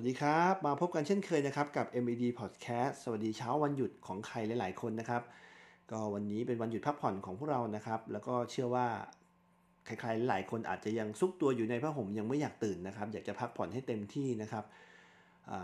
[0.00, 5.22] วัสดีครับ มาพบกันเช่นเคยนะครับกับ MED Podcast สวัสดีเช้าวันหยุดของใครหลาย ๆ คนนะครับ
[5.90, 8.86] ก็วันนี้เป็นวันหยุดพักผ่อนของพวกเรานะครับ แล้วก็เชื่อว่า
[9.86, 14.64] ใครๆหลายคนอาจจะยังซุกตัวอยู่ในผ้าห่มยังไม่อยากตื่นนะครับ อยากจะพักผ่อนให้เต็มที่นะครับ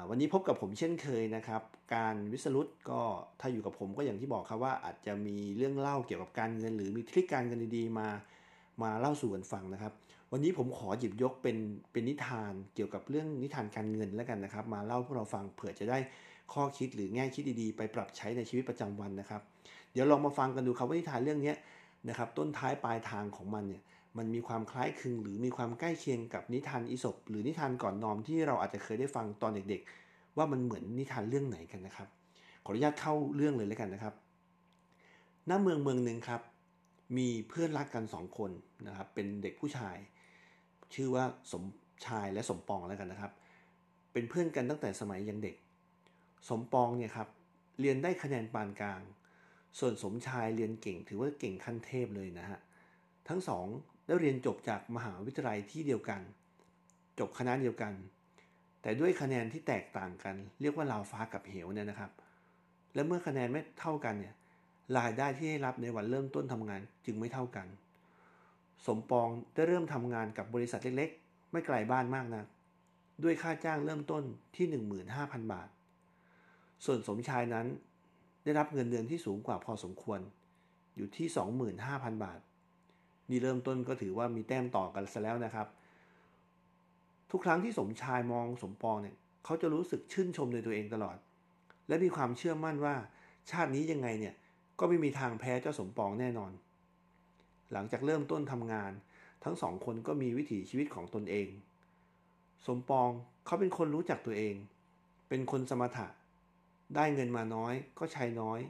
[0.08, 1.62] วันนี้พบกับผมเช่นเคยนะครับ
[1.94, 3.00] การวิสรุตก็
[3.40, 8.08] ถ้าอยู่กับผมก็อย่างที่บอกครับว่าอาจจะมีเรื่องเล่าเกี่ยวกับการเงิน หรือมีทริคการเงินดีๆมา
[8.82, 9.92] มาเล่าสู่กันฟังนะครับ
[10.36, 11.56] วันนี้ผมขอหยิบยกเป็น
[11.92, 15.98] เป็นนิทานเกี่ยวกับเรื่องนิทานการเงินแล้วกันนะครับ มาเล่าพวกเราฟังเผื่อจะได้
[16.52, 19.40] ข้อคิดหรือแง่คิดดีๆ ไปปรับใช้ในชีวิตประจำวันนะครับ
[19.92, 21.54] เดี๋ยวลองมาฟังกันดูครับว่านิทานเรื่องนี้
[22.08, 23.82] นะครับต้นท้ายปลายทางของมันเนี่ย
[24.18, 32.08] มันมีความคล้ายคลึงหรือมีความใกล้เคียงกับนิทานอิศบหรือนิทานก่อนนอนที่เราอาจจะเคยได้ฟังตอนเด็กๆ ว่ามันเหมือนนิทานเรื่องไหนกันนะครับ
[32.64, 34.14] ขออนุญาตเข้าเรื่องเลยแล้วกันนะครับ
[35.48, 36.40] ณเมืองเมืองหนึ่งครับ
[37.16, 38.50] มีเพื่อนรักกันสองคน
[38.86, 39.96] นะครับเป็นเด็กผู้ชาย
[40.94, 41.64] ชื่อว่าสม
[42.06, 43.32] ชายและสมปองแล้วกันนะครับ
[44.12, 45.56] เป็นเพื่อนกันตั้งแต่สมัยยังเด็ก
[46.48, 47.28] สมปองเนี่ยครับ
[47.80, 49.00] เรียนได้คะแนนปานกลาง
[49.78, 52.58] ส่วนสมชายเรียนเก่งถือว่าเก่งขั้นเทพเลยนะฮะ
[53.28, 53.66] ทั้งสอง
[54.06, 56.20] ได้เรียนจบจากมหาวิทยาลัยที่เดียวกัน
[57.18, 57.92] จบคณะเดียวกัน
[58.82, 62.10] แต่ด้วยคะแนนที่แตกต่างกัน เรียกว่าลาวฟ้ากับเหวเนี่ยนะครับ
[62.94, 64.34] และเมื่อคะแนนไม่เท่ากันเนี่ย
[64.98, 67.66] รายได้ที่ได้รับในวันเริ่มต้นทำงานจึงไม่เท่ากัน
[68.86, 72.44] สมปองได้เริ่มทำงานกับบริษัทเล็กๆ ไม่ไกลบ้านมากนะ
[73.22, 74.22] ด้วยค่าจ้างเริ่มต้น
[74.56, 74.66] ที่
[75.10, 75.68] 15,000 บาท
[76.84, 77.66] ส่วนสมชายนั้น
[78.44, 80.20] ได้รับเงินเดือนที่สูงกว่าพอสมควร
[80.96, 81.26] อยู่ที่
[81.76, 82.40] 25,000 บาท
[83.30, 85.66] นี่เริ่มต้นก็ถือว่ามีแต้มต่อกันซะแล้วนะครับ
[87.30, 91.16] ทุกครั้งที่สมชายมองสมปองเนี่ยเขาจะรู้สึกชื่นชมในตัวเองตลอด
[91.88, 92.94] และมีความเชื่อมั่นว่า
[93.50, 94.34] ชาตินี้ยังไงเนี่ย
[94.78, 96.52] ก็ไม่มีทางแพ้เจ้าสมปองแน่นอน
[97.72, 98.92] หลังจากเริ่มต้นทำงาน
[99.44, 101.48] ทั้งสองคนก็มีวิถีชีวิตของตนเอง
[102.66, 103.10] สมปอง
[103.46, 104.54] เขาเป็นคนรู้จักตัวเอง
[105.28, 106.06] เป็นคนสมถะ
[106.96, 108.60] ได้เงินมาน้อยก็ใช้น้อย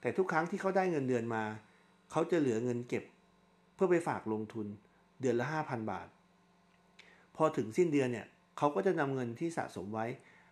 [0.00, 1.44] แต่ทุกครั้งที่เขาได้เงินเดือนมา
[2.10, 3.04] เขาจะเหลือเงินเก็บ
[3.74, 4.66] เพื่อไปฝากลงทุน
[5.20, 6.08] เดือนละ 5,000 บาท
[7.36, 8.26] พอถึงสิ้นเดือนเนี่ย
[8.58, 10.06] เขาก็จะนำเงินที่สะสมไว้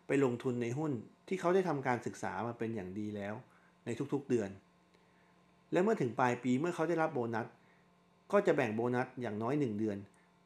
[0.07, 0.93] ไปลงทุนในหุ้น
[1.29, 3.35] ที่เขาได้ทำการศึกษามาเป็นอย่างดีแล้ว
[3.85, 4.51] ในทุกๆเดือน
[5.73, 7.47] และเมื่อถึงปลายปีเมื่อเขาได้รับโบนัส
[8.33, 9.99] ก็จะแบ่งโบนัสอย่างน้อย 1 เดือน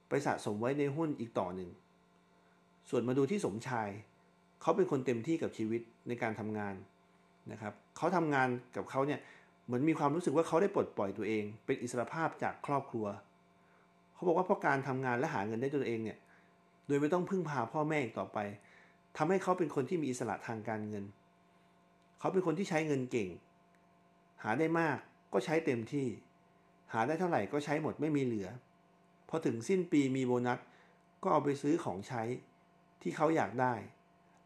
[0.08, 1.70] ไปสะสมไว้ในหุ้นอีกต่อหนึ่ง
[2.90, 3.88] ส่วนมาดูที่สมชาย
[4.62, 6.74] เขาเป็นคนเต็มที่กับชีวิตในการทำงาน
[7.52, 9.20] นะครับเขาทำงานกับเขาเนี่ย
[9.66, 13.06] เหมือนมีความรู้สึกว่าเขาได้ปลดปล่อยตัวเอง เป็นอิสรภาพจากครอบครัว
[14.14, 16.18] เขาบอกว่าเพราะการทำงานและหาเงินได้ตัวเองเนี่ย
[16.86, 18.38] โดยไม่ต้องพึ่งพาพ่อแม่อีกต่อไป
[19.16, 21.04] ทำให้เขาเป็นคนที่มีอิสระทางการเงิน
[22.18, 23.28] เขาเป็นคนที่ใช้เงินเก่ง
[24.42, 24.96] หาได้มาก
[25.32, 26.06] ก็ใช้เต็มที่
[26.92, 28.48] หาได้เท่าไหร่ก็ใช้หมดไม่มีเหลือ
[29.28, 30.58] พอถึงสิ้นปีมีโบนัส
[31.22, 32.22] ก็เอาไปซื้อของใช้
[33.02, 33.74] ที่เขาอยากได้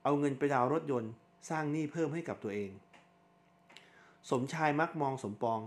[0.05, 1.13] เอาเงินไปดาวรถยนต์
[1.51, 2.71] สร้างหนี้เพิ่มให้กับตัวเอง
[4.31, 5.61] สมชายมักมองสมปอง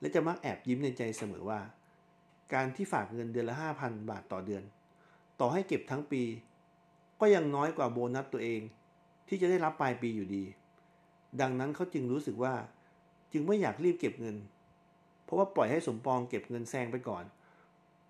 [0.00, 1.60] และจะมักแอบยิ้มในใจเสมอว่า
[2.52, 4.62] การที่ฝากเงินเดือนละ 5,000 บาทต่อเดือน
[5.40, 6.22] ต่อให้เก็บทั้งปี
[7.20, 8.60] ก็ยังน้อยกว่าโบนัสตัวเอง
[9.28, 10.44] ที่จะได้รับปลายปีอยู่ดี
[11.40, 12.54] ดังนั้นเขาจึงรู้สึกว่า
[13.32, 14.36] จึงไม่อยากรีบเก็บเงิน
[15.30, 17.24] ราะว่าปล่อยให้สมปองเก็บเงินแซงไปก่อน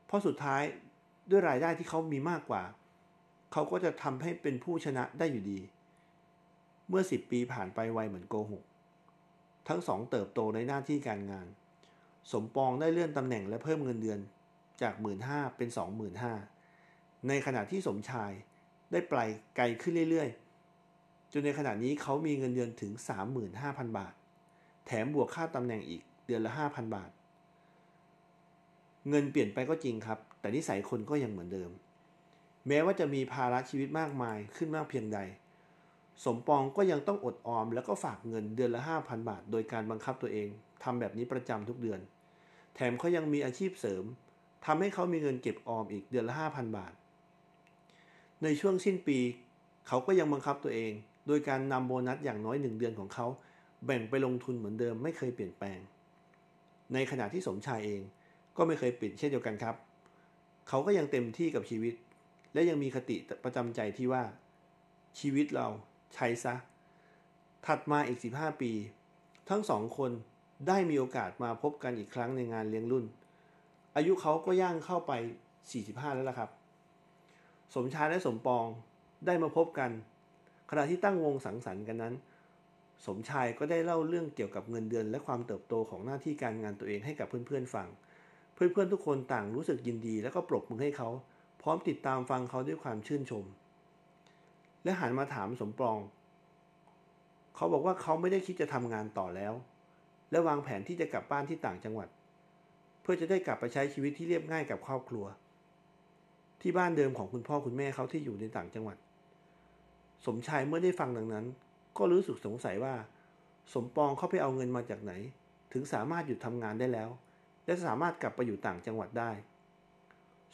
[0.07, 0.63] เพราะสุดท้าย
[1.31, 2.63] ด้วยรายได้ที่เขามีมากกว่า
[3.53, 5.61] เขาก็จะทำให้เป็นผู้ชนะได้อยู่ดี
[6.89, 8.63] เมื่อ 10 ปีผ่านไปไวเหมือนโกหก
[9.69, 11.47] ทั้งสองเติบโตในหน้าที่การงาน
[12.33, 14.21] สมปองได้เลื่อนตำแหน่งและเพิ่มเงินเดือน
[14.83, 15.19] จาก 1 5ื่น
[15.57, 15.69] เป็น
[16.49, 18.31] 25,000 ในขณะที่สมชาย
[18.93, 19.15] ได้ไป
[19.57, 22.93] ไกลขึ้นเรื่อยๆ จนในขณะนี้เขามีเงินเดือนถึง
[23.45, 24.13] 35,000 บาท
[24.87, 27.11] แถมบวกค่าตำแหน่งอีก ดือนละ5,000บาท
[29.09, 31.71] เงินเปลี่ยนไปก็จริงครับ แต่นิสัยคนก็ยังเหมือนเดิม
[32.69, 35.19] แม้ว่าจะมีภาระชีวิตมากมายขึ้นมากเพียงใด
[36.25, 40.49] สมปองก็ยังต้องอดออม แล้วก็ฝากเงินเดือนละ5,000บาท โดยการบังคับตัวเอง
[40.83, 42.01] ทำแบบนี้ประจำทุกเดือน
[42.75, 44.05] แถมเขายังมีอาชีพเสริม
[44.67, 46.93] ทำให้เขามีเงินเก็บออมอีกเดือนละ5,000บาท
[48.43, 49.19] ในช่วงสิ้นปี
[49.89, 50.93] เขาก็ยังบังคับตัวเอง
[51.27, 53.27] โดยการนำโบนัสอย่างน้อยหนึ่งเดือนของเขา
[53.87, 55.79] แบ่งไปลงทุนเหมือนเดิมไม่เคยเปลี่ยนแปลง
[56.95, 58.01] ในขณะที่สมชายเอง
[58.57, 59.77] ก็ไม่เคยปิดเช่นเดียวกันครับ
[60.69, 61.95] เขาก็ยังเต็มที่กับชีวิต
[62.53, 64.23] และยังมีคติประจำใจที่ว่า
[65.21, 65.67] ชีวิตเรา
[66.15, 66.55] ใช้ซะ
[67.67, 68.73] ถัดมาอีก 15 ปี
[69.49, 70.11] ทั้งสองคน
[70.69, 73.05] ได้มีโอกาสมาพบกันอีกครั้งในงานเลี้ยงรุ่น
[73.97, 75.13] อายุเขาก็ย่างเข้าไป
[75.69, 76.51] 45 แล้วล่ะครับ
[77.75, 78.67] สมชายและสมปอง
[79.27, 79.91] ได้มาพบกัน
[80.71, 82.15] ขณะที่ตั้งวงสังสรรค์กันนั้น
[83.07, 87.89] สมชายก็ได้เล่าเรื่องเกี่ยวกับเงินเดือนและความเติบโตของหน้าที่การงานตัวเองให้กับเพื่อนๆฟัง
[88.55, 91.09] เพื่อนๆทุกคนต่างรู้สึกยินดีและก็ปรบมือให้เขา
[91.63, 93.45] พร้อมติดตามฟังเขาด้วยความชื่นชม
[94.85, 95.99] และหันมาถามสมปอง
[97.57, 99.53] เขาบอกว่าเขาไม่ได้คิดจะทำงานต่อแล้ว
[100.31, 102.09] และวางแผนที่จะกลับบ้านที่ต่างจังหวัด
[103.03, 105.25] เพื่อจะได้กลับไปใช้ชีวิตที่เรียบง่ายกับครอบครัว
[106.61, 108.97] ที่บ้านเดิมของคุณพ่อคุณแม่เขาที่อยู่ในต่างจังหวัด
[110.27, 111.47] สมชายเมื่อได้ฟังดังนั้น
[111.99, 112.95] ก็รู้สึกสงสัยว่า
[113.75, 115.13] สมปองเขาไปเอาเงินมาจากไหน
[115.73, 117.11] ถึงสามารถหยุดทำงานได้แล้ว
[117.67, 119.31] และสามารถกลับไปอยู่ต่างจังหวัดได้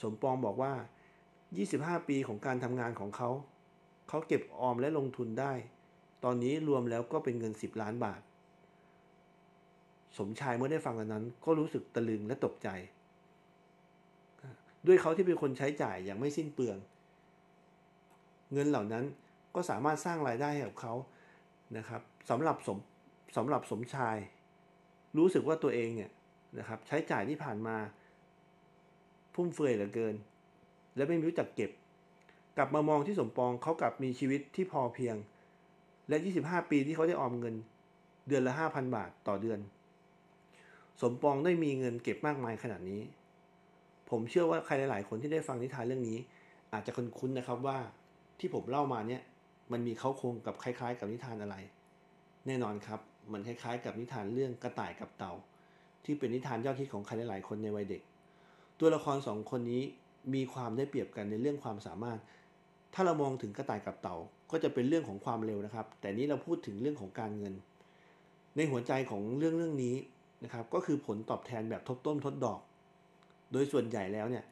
[0.02, 0.72] สมปองบอกว่า
[1.40, 3.30] 25 ปีของการทำงานของเขา
[4.08, 5.52] เขาเก็บออมและลงทุนได้
[6.24, 8.20] ตอนนี้รวมแล้วก็เป็นเงิน 10 ล้านบาท
[10.18, 12.68] สมชายเมื่อได้ฟังอันนั้น ก็รู้สึกตะลึงและตกใจ
[14.86, 16.78] ด้วยเขาที่เป็นคนใช้จ่ายอย่างไม่สิ้นเปลือง
[18.52, 19.04] เงินเหล่านั้น
[19.54, 20.94] ก็สามารถสร้างรายได้ให้กับเขา
[21.76, 22.78] นะครับสำหรับสม
[23.36, 24.16] สำหรับสมชาย
[25.16, 26.10] รู้สึกว่าตัวเองเนี่ย
[26.58, 27.76] นะครับใช้จ่ายที่ผ่านมา
[29.34, 30.14] ฟุ่มเฟือยเหลือเกิน
[30.96, 31.70] และไม่รู้จักเก็บ
[32.56, 35.16] กลับมามองที่สมปองเขากลับมีชีวิตที่พอเพียง
[36.08, 37.54] และ 25 ปีที่เขาได้ออมเงิน
[38.28, 39.60] เดือนละ 5,000 บาทต่อเดือน
[41.00, 43.02] สมปองได้มีเงินเก็บมากมายขนาดนี้
[44.10, 46.18] ผมเชื่อว่าใครหลาย ๆ คนที่ได้ฟังนิทานเรื่องนี้
[46.72, 47.78] อาจจะคุ้นๆนะครับว่า
[48.38, 49.22] ที่ผมเล่ามาเนี่ย
[49.72, 51.56] มันมีเขาโครงกับคล้าย ๆ กับนิทานอะไร
[52.46, 53.00] แน่นอนครับ
[53.32, 55.32] มันคล้ายๆ กับนิทานเรื่องกระต่ายกับเต่า
[56.04, 58.02] ที่เป็นนิทานยอดฮิตของใครหลายๆคนในวัยเด็ก
[58.78, 59.82] ตัวละครสองคนนี้
[60.34, 62.18] มีความได้เปรียบกันในเรื่องความสามารถ
[62.94, 64.16] ถ้าเรามองถึงกระต่ายกับเต่า
[64.50, 67.54] ก็จะเป็นเรื่องของความเร็วนะครับ แต่นี้เราพูดถึงเรื่องของการเงิน
[68.56, 69.94] ในหัวใจของเรื่องเรื่องนี้
[70.44, 72.60] นะครับ ก็คือผลตอบแทนแบบทบต้นทดดอก
[73.52, 74.44] โดยส่วนใหญ่แล้วเนี่ย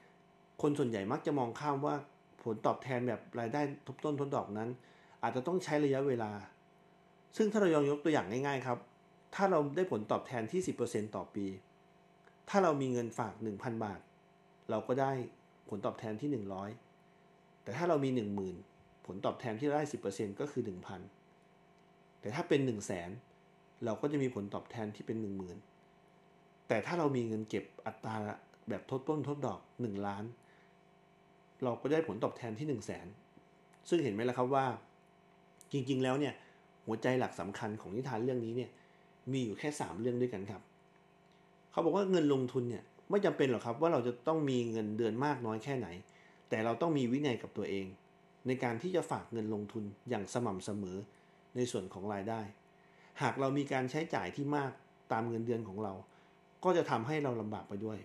[0.63, 1.95] คนส่วนใหญ่มักจะมองข้ามว่า
[2.45, 4.69] ผลตอบแทนแบบรายได้ทบต้นทดดอกนั้น
[5.25, 6.33] อาจจะต้องใช้ระยะเวลา
[7.37, 8.79] ซึ่งถ้าเรายองยกตัวอย่างง่ายๆครับ
[9.35, 11.47] ถ้าเราได้ผลตอบแทนที่ 10%ต่อปี
[12.49, 14.01] ถ้าเรามีเงินฝาก 1,000 บาท
[14.71, 15.13] เราก็ได้
[15.69, 16.31] ผลตอบแทนที่
[16.97, 18.11] 100 แต่ถ้าเรามี
[18.59, 20.63] 10,000 ผลตอบแทนที่ได้ 10%ก็คือ
[21.43, 23.11] 1,000 แต่ถ้าเป็น 1 0 0 0 0แสน
[23.85, 25.17] เราก็จะมีผลตอบแทนที่เป็น
[25.93, 28.17] 10,000 แต่ถ้าเรามีเงินเก็บอัตรา
[28.69, 30.25] แบบทดต้นทดดอก 1 ล้าน
[31.65, 33.07] เราก็ได้ผลตอบแทนที่ 1 0 0 0 0แสน
[33.89, 34.67] ซึ่งเห็นไหมล่ะครับว่า
[35.75, 36.35] จริง ๆ แล้วเนี่ย
[36.87, 38.71] หัวใจหลักสำคัญของนิทานเรื่องนี้เนี่ย
[39.33, 40.63] มีอยู่แค่ 3 เรื่องด้วยกันครับ
[41.71, 45.89] เขาบอกว่าเงินลงทุนเนี่ยไม่จำเป็นหรอกครับว่าเราจะต้องมีเงินเดือนมากน้อยแค่ไหน
[46.49, 47.87] แต่เราต้องมีวินัยกับตัวเอง
[48.47, 50.97] ในการที่จะฝากเงินลงทุนอย่างสม่ำเสมอ
[51.57, 52.41] ในส่วนของรายได้
[53.23, 54.71] หากเรามีการใช้จ่ายที่มาก
[55.13, 55.95] ตามเงินเดือนของเรา
[56.65, 57.99] ก็จะทำให้เราลำบากไปด้วย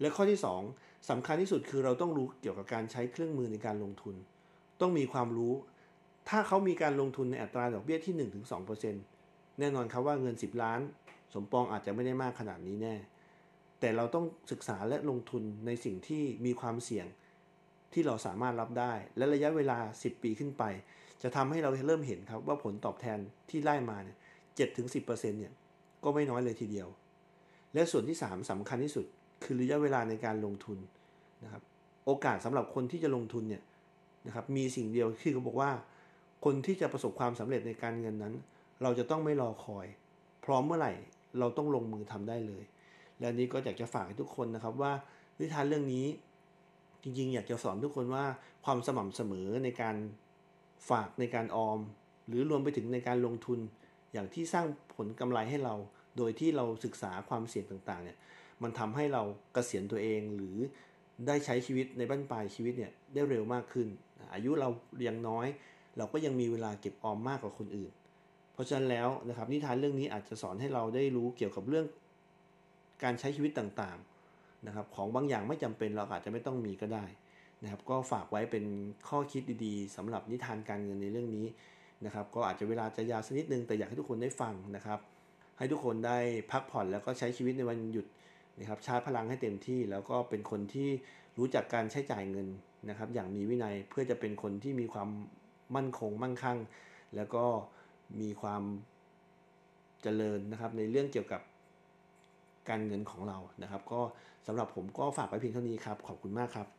[0.00, 0.40] และข้อที่
[0.72, 4.14] 2สำคัญที่สุดคือเราต้องรู้เกี่ยวกับการใช้เครื่องมือในการลงทุน
[4.80, 5.54] ต้องมีความรู้
[6.28, 8.14] ถ้าเขามีการลงทุนในอัตราดอกเบี้ยที่
[8.86, 10.80] 1-2%แน่นอนครับว่าเงิน 10 ล้าน
[11.34, 12.94] สมปองอาจจะไม่ได้มากขนาดนี้แน่
[13.80, 17.06] แต่เราต้องศึกษาและลงทุนในสิ่งที่มีความเสี่ยง
[17.92, 20.64] ที่เราสามารถรับได้ และระยะเวลา 10 ปีขึ้นไป
[21.22, 23.18] จะทำให้เราเริ่มเห็นครับว่าผลตอบแทน
[23.50, 24.16] ที่ไล่มาเนี่ย
[24.56, 25.00] เจ็ดถึงสิ
[25.38, 25.52] เนี่ย
[26.04, 26.88] ก็ไม่น้อยเลยทีเดียว
[27.74, 29.06] และส่วนที่ 3สำคัญที่สุด
[29.44, 30.78] คือระยะเวลาในการลงทุน
[31.44, 31.62] นะครับ
[32.04, 33.62] โอกาสสำหรับคนที่จะลงทุนเนี่ย
[34.26, 35.70] นะครับมีสิ่งเดียวคือเขาบอกว่า
[36.44, 38.34] คนที่จะประสบความสำเร็จในการเงินนั้น
[38.82, 39.86] เราจะต้องไม่รอคอย
[40.44, 40.92] พร้อมเมื่อไหร่
[41.38, 42.64] เราต้องลงมือทำได้เลย
[43.20, 44.92] และนี้ก็อยากจะฝากให้ทุกคนนะครับว่า
[45.38, 46.06] นิทานเรื่องนี้
[47.02, 48.24] จริงๆ อยากจะสอนทุกคนว่า
[48.64, 49.96] ความสม่ำเสมอในการ
[50.90, 51.78] ฝากในการออม
[52.28, 53.58] หรือรวมไปถึงในการลงทุน
[54.12, 54.66] อย่างที่สร้าง
[54.96, 55.74] ผลกำไรให้เรา
[56.16, 58.18] โดยที่เราศึกษาความเสี่ยงต่างๆเนี่ย
[58.62, 60.56] มันทำให้เรากเกษียณตัวเองหรือ
[61.26, 63.88] ได้ใช้ชีวิตในบ้านปลายชีวิตเนี่ยได้เร็วมากขึ้น
[64.34, 64.68] อายุเรา
[65.06, 65.46] ยังน้อย
[65.96, 67.92] เราก็ยังมีเวลาเก็บออมมากกว่าคนอื่น
[68.52, 71.86] เพราะฉะนั้นแล้วนะครับนิทานเรื่องนี้อาจจะสอนให้เราได้รู้เกี่ยวกับเรื่อง
[73.02, 77.04] การใช้ชีวิตต่างๆนะครับของบางอย่างไม่จำเป็นเราอาจจะไม่ต้องมีก็ได้
[77.62, 78.64] นะครับก็ฝากไว้เป็น
[79.08, 81.46] ข้อคิดดีๆสำหรับนิทานการเงินในเรื่องนี้
[82.04, 84.98] นะครับก็อาจจะเวลาจะยาวสักนิดนึงแต่อยากให้ทุกคนได้ฟังนะครับ
[85.58, 86.18] ให้ทุกคนได้
[86.52, 88.06] พักผ่อนแล้วก็ใช้ชีวิตในวันหยุด
[88.58, 90.88] นะครับชาร์จพลังให้เต็มที่ แล้วก็เป็นคนที่
[91.38, 92.48] รู้จักการใช้จ่ายเงิน
[92.88, 95.08] นะครับ อย่างมีวินัยเพื่อจะเป็นคนที่มีความ
[95.74, 96.58] มั่นคงมั่งคั่ง
[97.16, 97.44] แล้วก็
[98.20, 98.62] มีความ
[100.02, 101.42] เจริญนะครับ ในเรื่องเกี่ยวกับ
[102.68, 104.00] การเงินของเรานะครับ ก็
[104.46, 106.75] สำหรับผมก็ฝากไว้เพียงเท่านี้ครับ ขอบคุณมากครับ